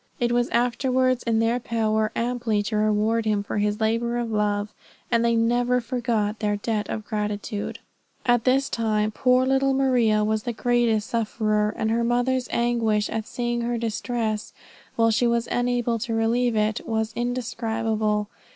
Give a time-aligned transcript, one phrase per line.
[0.19, 4.73] It was afterwards in their power amply to reward him for his labor of love,
[5.11, 7.77] and they never forgot their debt of gratitude.
[8.25, 13.27] At this time poor little Maria was the greatest sufferer, and her mother's anguish at
[13.27, 14.53] seeing her distress
[14.95, 18.27] while she was unable to relieve it, was indescribable.